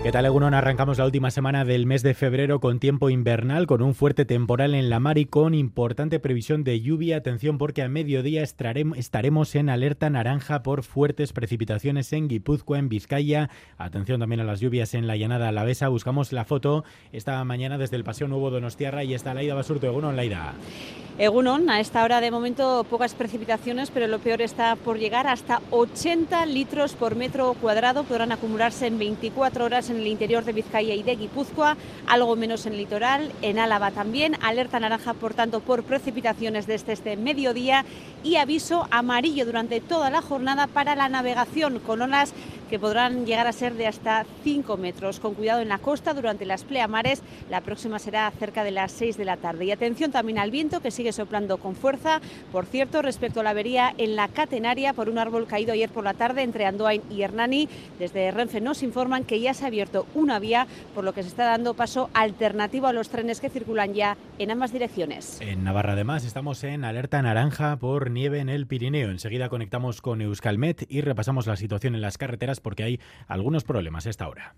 [0.00, 0.54] ¿Qué tal, Egunon?
[0.54, 4.76] Arrancamos la última semana del mes de febrero con tiempo invernal, con un fuerte temporal
[4.76, 7.16] en la mar y con importante previsión de lluvia.
[7.16, 13.50] Atención porque a mediodía estaremos en alerta naranja por fuertes precipitaciones en Guipúzcoa, en Vizcaya.
[13.76, 15.88] Atención también a las lluvias en la llanada alavesa.
[15.88, 19.88] Buscamos la foto esta mañana desde el Paseo Nuevo Donostiarra y está Laida Basurto.
[19.88, 20.54] Egunon, Laida.
[21.18, 25.60] Egunon, a esta hora de momento pocas precipitaciones, pero lo peor está por llegar hasta
[25.72, 28.04] 80 litros por metro cuadrado.
[28.04, 31.76] Podrán acumularse en 24 horas en el interior de Vizcaya y de Guipúzcoa,
[32.06, 34.36] algo menos en el litoral, en Álava también.
[34.42, 37.84] Alerta naranja, por tanto, por precipitaciones desde este mediodía
[38.28, 42.34] y aviso amarillo durante toda la jornada para la navegación con olas
[42.68, 45.20] que podrán llegar a ser de hasta 5 metros.
[45.20, 49.16] Con cuidado en la costa durante las pleamares, la próxima será cerca de las 6
[49.16, 49.64] de la tarde.
[49.64, 52.20] Y atención también al viento que sigue soplando con fuerza.
[52.52, 56.04] Por cierto, respecto a la avería en la catenaria por un árbol caído ayer por
[56.04, 60.06] la tarde entre Andoain y Hernani, desde Renfe nos informan que ya se ha abierto
[60.14, 63.94] una vía, por lo que se está dando paso alternativo a los trenes que circulan
[63.94, 65.40] ya en ambas direcciones.
[65.40, 69.10] En Navarra, además, estamos en alerta naranja por nieve en el Pirineo.
[69.10, 74.06] Enseguida conectamos con Euskalmet y repasamos la situación en las carreteras porque hay algunos problemas
[74.06, 74.56] a esta hora.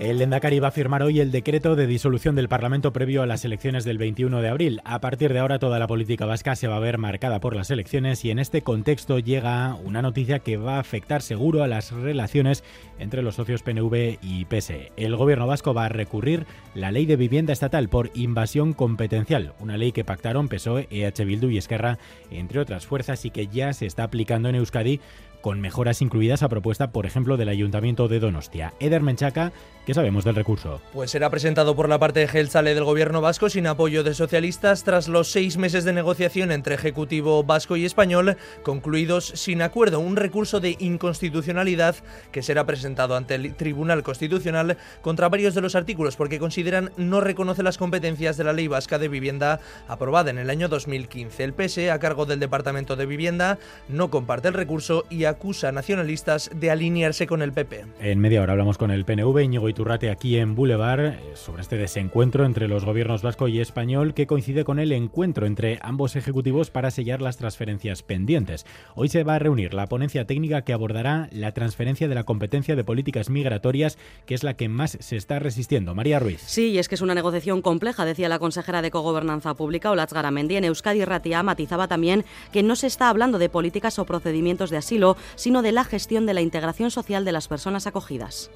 [0.00, 3.44] El Lendakari va a firmar hoy el decreto de disolución del Parlamento previo a las
[3.44, 4.80] elecciones del 21 de abril.
[4.86, 7.70] A partir de ahora toda la política vasca se va a ver marcada por las
[7.70, 11.92] elecciones y en este contexto llega una noticia que va a afectar seguro a las
[11.92, 12.64] relaciones
[12.98, 14.90] entre los socios PNV y PSE.
[14.96, 19.76] El gobierno vasco va a recurrir la ley de vivienda estatal por invasión competencial, una
[19.76, 21.98] ley que pactaron PSOE, EH Bildu y Esquerra,
[22.30, 24.98] entre otras fuerzas y que ya se está aplicando en Euskadi
[25.40, 28.74] con mejoras incluidas a propuesta, por ejemplo, del Ayuntamiento de Donostia.
[28.80, 29.52] Eder Menchaca,
[29.90, 30.80] ¿qué sabemos del recurso?
[30.92, 34.84] Pues será presentado por la parte de Gelsale del gobierno vasco sin apoyo de socialistas
[34.84, 39.98] tras los seis meses de negociación entre Ejecutivo vasco y español, concluidos sin acuerdo.
[39.98, 41.96] Un recurso de inconstitucionalidad
[42.30, 47.20] que será presentado ante el Tribunal Constitucional contra varios de los artículos porque consideran no
[47.20, 49.58] reconoce las competencias de la Ley Vasca de Vivienda
[49.88, 51.42] aprobada en el año 2015.
[51.42, 53.58] El PSE, a cargo del Departamento de Vivienda,
[53.88, 57.86] no comparte el recurso y acusa a nacionalistas de alinearse con el PP.
[58.00, 61.78] En media hora hablamos con el PNV, Íñigo Iturrate, aquí en Boulevard, eh, sobre este
[61.78, 66.70] desencuentro entre los gobiernos vasco y español que coincide con el encuentro entre ambos ejecutivos
[66.70, 68.66] para sellar las transferencias pendientes.
[68.94, 72.76] Hoy se va a reunir la ponencia técnica que abordará la transferencia de la competencia
[72.76, 73.96] de políticas migratorias,
[74.26, 75.94] que es la que más se está resistiendo.
[75.94, 76.42] María Ruiz.
[76.44, 80.12] Sí, y es que es una negociación compleja, decía la consejera de Cogobernanza Pública, Olatz
[80.12, 80.56] Garamendi.
[80.56, 84.76] En Euskadi Ratia matizaba también que no se está hablando de políticas o procedimientos de
[84.76, 88.50] asilo, sino de la gestión de la integración social de las personas acogidas.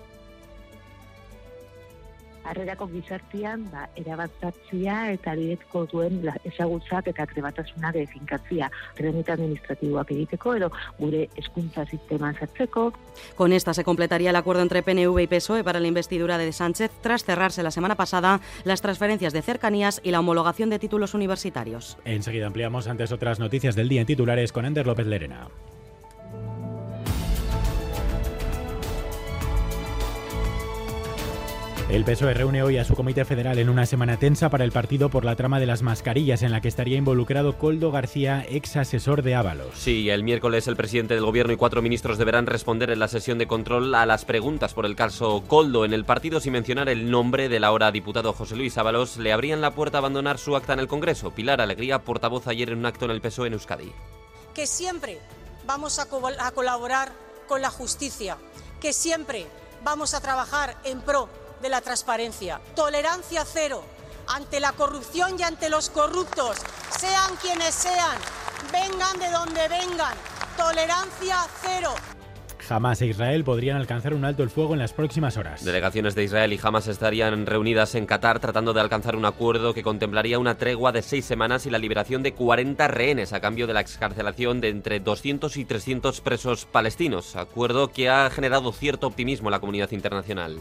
[2.44, 10.70] Harrerako gizartian ba, erabatzatzia eta direkko duen ezagutzak eta trebatasuna finkatzia tramite administratiboak egiteko edo
[10.98, 12.92] gure hezkuntza sistema sartzeko.
[13.36, 16.90] Con esta se completaría el acuerdo entre PNV y PSOE para la investidura de Sánchez
[17.02, 21.98] tras cerrarse la semana pasada las transferencias de cercanías y la homologación de títulos universitarios.
[22.04, 25.48] Enseguida ampliamos antes otras noticias del día en titulares con Ender López Lerena.
[31.94, 35.10] El PSOE reúne hoy a su comité federal en una semana tensa para el partido
[35.10, 39.22] por la trama de las mascarillas en la que estaría involucrado Coldo García, ex asesor
[39.22, 39.68] de Ábalos.
[39.76, 43.38] Sí, el miércoles el presidente del gobierno y cuatro ministros deberán responder en la sesión
[43.38, 45.84] de control a las preguntas por el caso Coldo.
[45.84, 49.60] En el partido, sin mencionar el nombre del ahora diputado José Luis Ábalos, le abrían
[49.60, 51.30] la puerta a abandonar su acta en el Congreso.
[51.30, 53.92] Pilar Alegría, portavoz ayer en un acto en el PSOE en Euskadi.
[54.52, 55.20] Que siempre
[55.64, 56.08] vamos a,
[56.40, 57.12] a colaborar
[57.46, 58.36] con la justicia,
[58.80, 59.46] que siempre
[59.84, 61.28] vamos a trabajar en pro
[61.62, 62.60] de la transparencia.
[62.74, 63.84] Tolerancia cero
[64.28, 66.58] ante la corrupción y ante los corruptos,
[66.98, 68.16] sean quienes sean,
[68.72, 70.14] vengan de donde vengan.
[70.56, 71.90] Tolerancia cero.
[72.66, 75.62] Hamas e Israel podrían alcanzar un alto el fuego en las próximas horas.
[75.62, 79.82] Delegaciones de Israel y Hamas estarían reunidas en Qatar tratando de alcanzar un acuerdo que
[79.82, 83.74] contemplaría una tregua de seis semanas y la liberación de 40 rehenes a cambio de
[83.74, 87.36] la excarcelación de entre 200 y 300 presos palestinos.
[87.36, 90.58] Acuerdo que ha generado cierto optimismo en la comunidad internacional.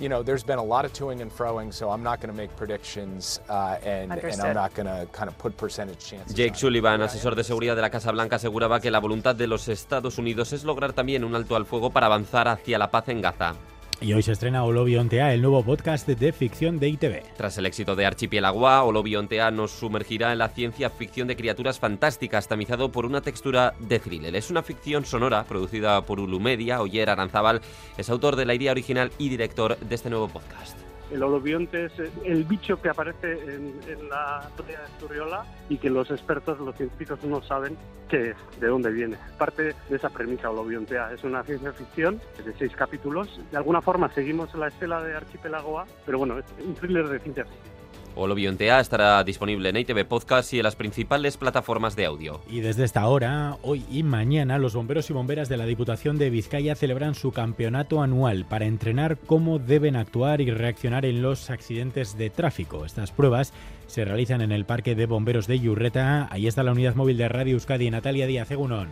[0.00, 2.36] You know, there's been a lot of toing and froing, so I'm not going to
[2.36, 6.34] make predictions uh, and, and, I'm not going to kind of put percentage chances.
[6.34, 9.68] Jake Sullivan, asesor de seguridad de la Casa Blanca, aseguraba que la voluntad de los
[9.68, 13.22] Estados Unidos es lograr también un alto al fuego para avanzar hacia la paz en
[13.22, 13.54] Gaza.
[14.00, 17.22] Y hoy se estrena Olobiontea, el nuevo podcast de ficción de ITV.
[17.36, 22.46] Tras el éxito de Archipiélagoa, Olobiontea nos sumergirá en la ciencia ficción de criaturas fantásticas,
[22.46, 24.36] tamizado por una textura de thriller.
[24.36, 26.80] Es una ficción sonora producida por Ulu Media.
[26.80, 27.60] Oyer Aranzábal
[27.96, 30.87] es autor de la idea original y director de este nuevo podcast.
[31.10, 31.92] El holobionte es
[32.24, 33.72] el bicho que aparece en,
[34.10, 37.76] la historia de Turriola y que los expertos, los científicos no saben
[38.08, 39.16] qué es, de dónde viene.
[39.38, 41.12] Parte de esa premisa holobiontea.
[41.12, 43.40] Es una ciencia ficción de seis capítulos.
[43.50, 47.44] De alguna forma seguimos la estela de Archipelagoa, pero bueno, es un thriller de ciencia
[47.44, 47.77] ficción.
[48.18, 52.40] Olobiontea estará disponible en ITV Podcast y en las principales plataformas de audio.
[52.50, 56.28] Y desde esta hora, hoy y mañana, los bomberos y bomberas de la Diputación de
[56.28, 62.18] Vizcaya celebran su campeonato anual para entrenar cómo deben actuar y reaccionar en los accidentes
[62.18, 62.84] de tráfico.
[62.84, 63.52] Estas pruebas
[63.86, 66.26] se realizan en el Parque de Bomberos de Yurreta.
[66.32, 68.88] Ahí está la unidad móvil de Radio Euskadi, Natalia Díaz Egunon.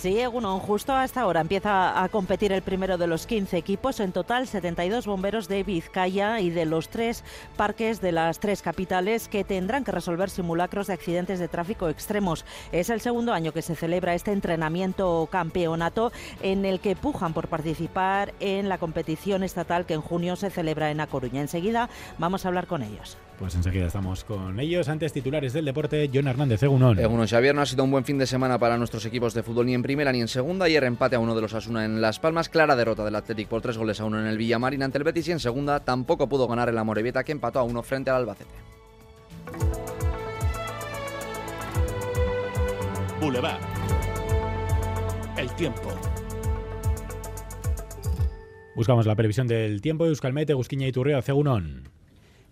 [0.00, 4.00] Sí, Egunon, justo hasta ahora empieza a competir el primero de los 15 equipos.
[4.00, 7.22] En total, 72 bomberos de Vizcaya y de los tres
[7.58, 12.46] parques de las tres capitales que tendrán que resolver simulacros de accidentes de tráfico extremos.
[12.72, 17.48] Es el segundo año que se celebra este entrenamiento campeonato en el que pujan por
[17.48, 21.42] participar en la competición estatal que en junio se celebra en A Coruña.
[21.42, 23.18] Enseguida vamos a hablar con ellos.
[23.40, 24.90] Pues enseguida estamos con ellos.
[24.90, 26.98] Antes titulares del deporte, John Hernández, Egunon.
[26.98, 29.64] Egunon, Xavier, no ha sido un buen fin de semana para nuestros equipos de fútbol
[29.64, 30.66] ni en primera ni en segunda.
[30.66, 32.50] Ayer empate a uno de los Asuna en Las Palmas.
[32.50, 35.26] Clara derrota del Athletic por tres goles a uno en el Villamarín ante el Betis.
[35.28, 38.50] Y en segunda tampoco pudo ganar el Amorebieta que empató a uno frente al Albacete.
[43.22, 43.58] Boulevard.
[45.38, 45.88] El tiempo.
[48.76, 50.04] Buscamos la previsión del tiempo.
[50.04, 51.89] Euskalmete, Gusquiña y Turreo, Cegunón.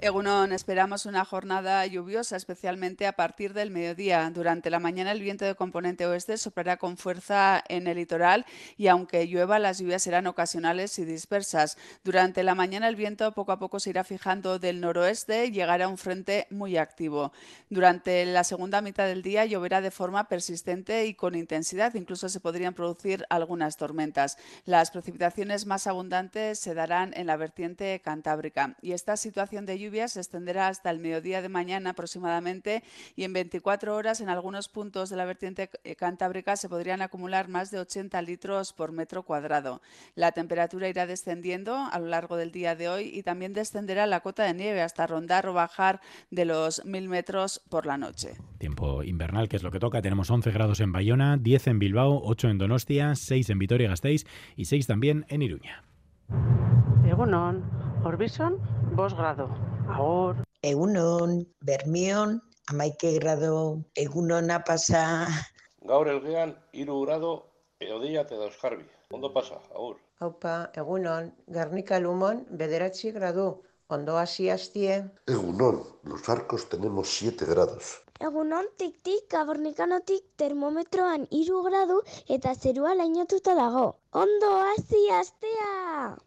[0.00, 4.31] Egunon, esperamos una jornada lluviosa, especialmente a partir del mediodía.
[4.33, 8.47] Durante la mañana el viento de componente oeste soplará con fuerza en el litoral
[8.77, 11.77] y aunque llueva, las lluvias serán ocasionales y dispersas.
[12.05, 15.89] Durante la mañana el viento poco a poco se irá fijando del noroeste y llegará
[15.89, 17.33] un frente muy activo.
[17.69, 22.39] Durante la segunda mitad del día lloverá de forma persistente y con intensidad, incluso se
[22.39, 24.39] podrían producir algunas tormentas.
[24.65, 29.88] Las precipitaciones más abundantes se darán en la vertiente cantábrica y esta situación de lluvia
[29.88, 32.82] se extenderá hasta el mediodía de mañana aproximadamente
[33.17, 37.49] y en 24 horas en algunos puntos de la vertiente eh, cantábrica se podrían acumular
[37.49, 39.81] más de 80 litros por metro cuadrado.
[40.14, 44.20] La temperatura irá descendiendo a lo largo del día de hoy y también descenderá la
[44.20, 46.00] cota de nieve hasta rondar o bajar
[46.31, 48.37] de los 1000 metros por la noche.
[48.58, 50.02] Tiempo invernal, que es lo que toca.
[50.02, 54.26] Tenemos 11 grados en Bayona, 10 en Bilbao, 8 en Donostia, 6 en Vitoria-Gasteiz
[54.56, 55.82] y 6 también en Iruña.
[57.06, 57.64] Egunon,
[58.05, 58.58] Orbison,
[58.94, 59.77] 2 grado.
[59.88, 60.37] Agur.
[60.62, 62.40] Egunon, Bermion,
[62.70, 65.29] amaike grado, egunona pasa.
[65.88, 67.31] Gaur elgean, iru grado,
[67.81, 68.85] eodia te dauzkarbi.
[69.14, 69.96] Ondo pasa, agur.
[70.20, 73.49] Haupa, egunon, Garnika Lumon, bederatzi gradu.
[73.88, 74.99] Ondo hasi hastie.
[75.26, 78.02] Egunon, los arcos tenemos 7 grados.
[78.20, 83.88] Egunon, tik-tik, gabornikanotik termometroan iru gradu eta zerua lainotuta dago.
[84.12, 86.19] Ondo hasi hastea!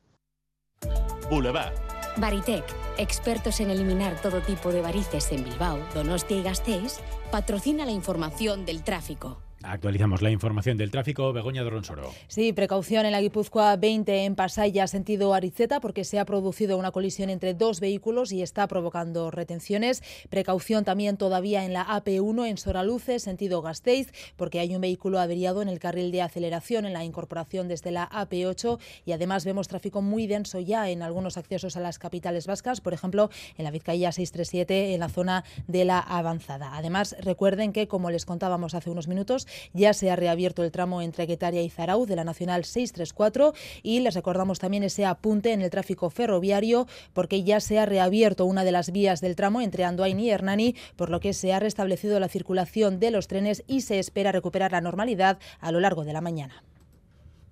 [1.30, 2.01] Boulevard.
[2.18, 2.66] Baritec,
[2.98, 7.00] expertos en eliminar todo tipo de varices en Bilbao, Donostia y Gasteiz,
[7.32, 9.38] patrocina la información del tráfico.
[9.64, 11.34] Actualizamos la información del tráfico.
[11.34, 12.12] Begoña Doronsoro.
[12.28, 16.92] Sí, precaución en la Guipúzcoa 20 en Pasaya, sentido Ariceta, porque se ha producido una
[16.92, 20.02] colisión entre dos vehículos y está provocando retenciones.
[20.30, 25.62] Precaución también todavía en la AP1 en Soraluce, sentido Gasteiz, porque hay un vehículo averiado
[25.62, 30.02] en el carril de aceleración en la incorporación desde la AP8 y además vemos tráfico
[30.02, 34.12] muy denso ya en algunos accesos a las capitales vascas, por ejemplo, en la Vizcaya
[34.12, 36.76] 637 en la zona de la avanzada.
[36.76, 41.02] Además, recuerden que, como les contábamos hace unos minutos, ya se ha reabierto el tramo
[41.02, 43.54] entre Guetaria y Zarau de la Nacional 634
[43.84, 48.46] y les recordamos también ese apunte en el tráfico ferroviario porque ya se ha reabierto
[48.46, 51.60] una de las vías del tramo entre Andoain y Hernani, por lo que se ha
[51.60, 56.04] restablecido la circulación de los trenes y se espera recuperar la normalidad a lo largo
[56.04, 56.64] de la mañana.